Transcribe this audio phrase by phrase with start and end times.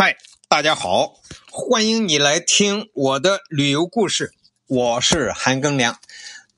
[0.00, 0.16] 嗨，
[0.48, 1.14] 大家好，
[1.50, 4.32] 欢迎你来听我的旅游故事。
[4.68, 5.96] 我是韩庚良，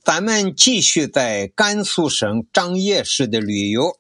[0.05, 3.99] 咱们继续在甘肃省张掖市的旅游。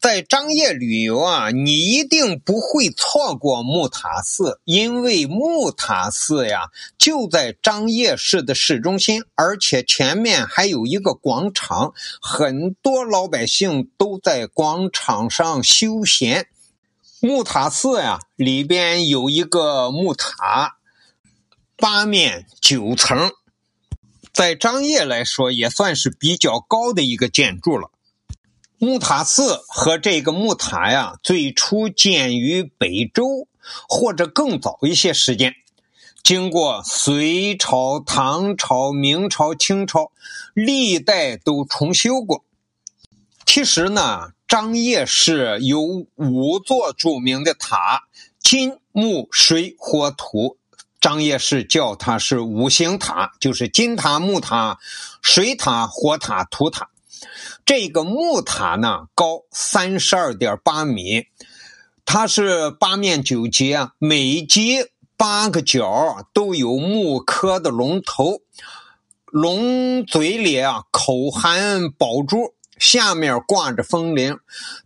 [0.00, 11.92] 在张掖旅游啊，你一定不会错过木塔寺，因为木塔寺呀就在张掖市的市中心，而且前面还有一个广场，
[12.22, 16.46] 很多老百姓都在广场上休闲。
[17.22, 20.78] 木塔寺呀，里边有一个木塔，
[21.76, 23.32] 八面九层，
[24.32, 27.90] 在张掖来说也算是比较高的一个建筑了。
[28.78, 33.46] 木塔寺和这个木塔呀，最初建于北周
[33.86, 35.56] 或者更早一些时间，
[36.22, 40.10] 经过隋朝、唐朝、明朝、清朝，
[40.54, 42.46] 历代都重修过。
[43.52, 44.30] 其实呢。
[44.46, 45.80] 张掖市有
[46.16, 48.02] 五座著名的塔，
[48.40, 50.56] 金木水火土。
[51.00, 54.80] 张掖市叫它是五行塔，就是金塔、木塔、
[55.22, 56.90] 水塔、火塔、土塔。
[57.64, 61.26] 这个木塔呢，高三十二点八米，
[62.04, 64.78] 它是八面九级啊，每级
[65.16, 68.40] 八个角都有木刻的龙头，
[69.26, 72.54] 龙嘴里啊口含宝珠。
[72.80, 74.38] 下面挂着风铃，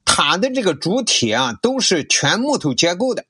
[0.05, 3.25] 塔的这个主体啊都是全木头结构的，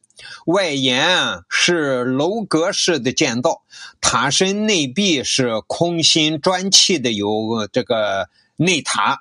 [0.46, 3.62] 外檐是楼阁式的建造，
[4.00, 9.20] 塔身内壁是空心砖砌的，有这个内塔，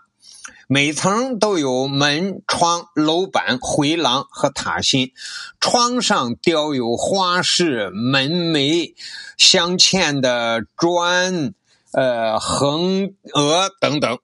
[0.68, 5.12] 每层都有门窗、楼板、回廊和塔心，
[5.60, 8.94] 窗上雕有花式门楣、
[9.38, 11.54] 镶嵌的砖、
[11.92, 14.20] 呃横额等等。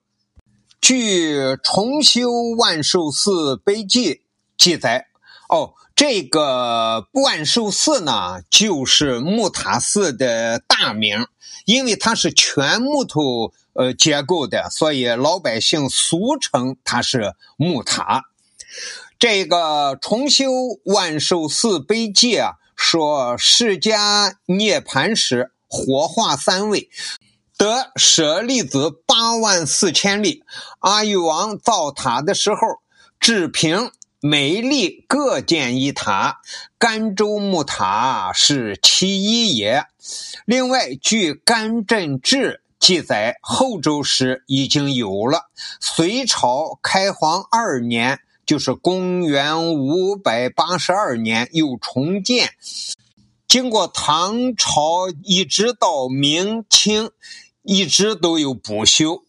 [0.82, 4.16] 据《重修万寿寺碑记》
[4.58, 5.08] 记载，
[5.50, 11.28] 哦，这个万寿寺呢，就是木塔寺的大名，
[11.66, 18.24] 因为它是全木头呃结构的，所以老百姓俗称它是木塔。
[19.20, 20.50] 这个《重修
[20.86, 26.90] 万寿寺碑记》啊，说释迦涅盘时火化三位。
[27.60, 30.44] 得舍利子八万四千粒。
[30.80, 32.60] 阿育王造塔的时候，
[33.20, 36.40] 治平每粒各建一塔，
[36.78, 39.84] 甘州木塔是其一也。
[40.46, 45.50] 另外，据《甘镇志》记载，后周时已经有了。
[45.82, 52.54] 隋朝开皇二年，就是公元五百八十二年，又重建。
[53.50, 57.12] 经过唐朝，一直到明清。
[57.64, 59.24] 一直都有补修。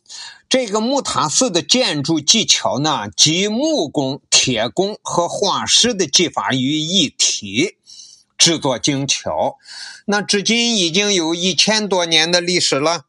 [0.48, 7.76] 这个木塔寺的建筑技巧呢，集木工、铁工和画师的技法于一体，
[8.36, 9.58] 制作精巧。
[10.06, 13.04] 那至今已经有一千多年的历史了。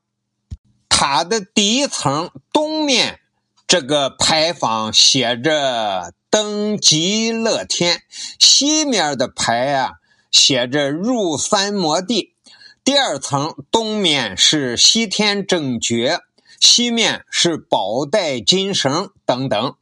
[0.88, 3.22] 塔的第一层东面
[3.66, 8.04] 这个牌坊写着“登极乐天”，
[8.38, 9.94] 西面的牌啊
[10.30, 12.31] 写着“入三摩地”。
[12.84, 16.22] 第二层东面是西天正觉，
[16.60, 19.76] 西面是宝带金绳等等。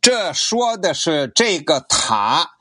[0.00, 2.52] 这说的是这个塔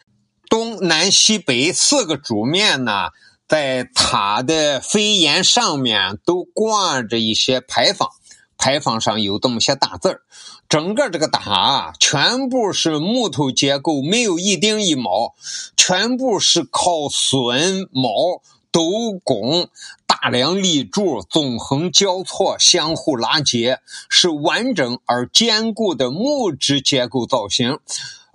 [0.49, 3.11] 东南西北四个主面呢，
[3.47, 8.09] 在塔的飞檐上面都挂着一些牌坊，
[8.57, 10.21] 牌坊上有这么些大字儿。
[10.67, 15.33] 整个这个塔全部是木头结构，没有一丁一卯，
[15.77, 18.41] 全部是靠榫卯。
[18.71, 19.69] 斗拱、
[20.05, 27.79] 大梁立柱纵横交错，相互拉接，是完整而坚固的木质结构造型。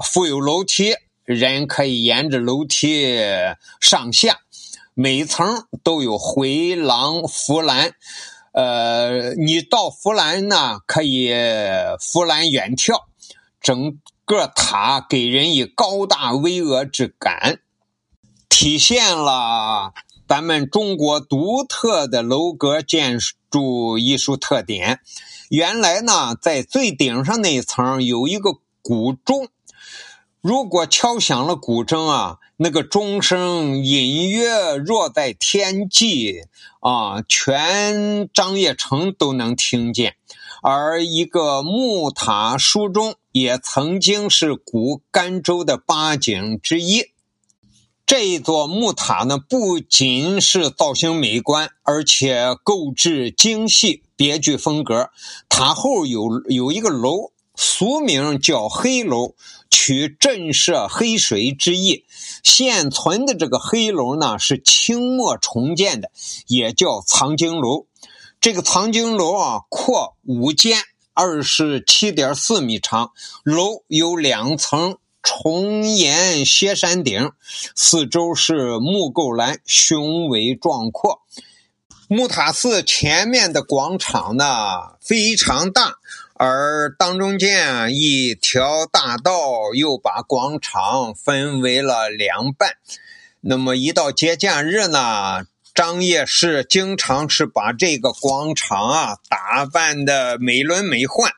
[0.05, 3.17] 附有楼梯，人可以沿着楼梯
[3.81, 4.41] 上下。
[4.95, 7.95] 每层都有回廊、扶栏。
[8.53, 11.33] 呃，你到扶栏呢，可以
[12.01, 13.03] 扶栏远眺。
[13.61, 17.59] 整个塔给人以高大巍峨之感，
[18.49, 19.93] 体现了。
[20.27, 23.19] 咱们中国独特的楼阁建
[23.51, 25.01] 筑艺术特点，
[25.51, 29.49] 原来呢，在最顶上那一层有一个古钟，
[30.41, 36.45] 如果敲响了古筝啊，那个钟声隐约若在天际
[36.81, 40.17] 啊，全张掖城都能听见。
[40.63, 47.14] 而一个木塔书钟也曾经是古甘州的八景之一。
[48.07, 55.09] 这一座木塔呢，不仅是造型美观，而且构置精细、别具风格。
[55.49, 59.35] 塔后有有一个楼，俗名叫黑楼，
[59.71, 62.05] 取震慑黑水之意。
[62.43, 66.11] 现存的这个黑楼呢，是清末重建的，
[66.47, 67.87] 也叫藏经楼。
[68.39, 70.79] 这个藏经楼啊，阔五间，
[71.15, 73.13] 二十七点四米长，
[73.45, 74.99] 楼有两层。
[75.25, 77.33] 重檐歇山顶，
[77.75, 81.23] 四周是木构栏，雄伟壮阔。
[82.09, 84.45] 木塔寺前面的广场呢
[85.01, 85.95] 非常大，
[86.35, 92.75] 而当中间一条大道又把广场分为了两半。
[93.41, 101.33] 那么一到节假日呢，张掖市经常是把这个广场啊打扮的美轮美奂。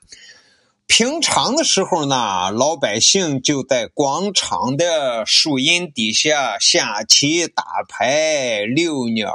[0.87, 9.35] 平常的时候呢，老百姓就在广场的树荫底下下棋、打牌、遛鸟、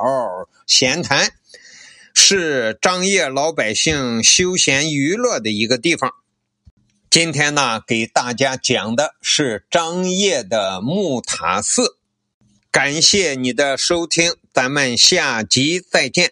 [0.65, 1.33] 闲谈，
[2.13, 6.11] 是张掖老百姓休闲娱乐的一个地方。
[7.09, 11.97] 今天呢，给大家讲的是张掖的木塔寺。
[12.71, 16.31] 感谢你的收听，咱们下集再见。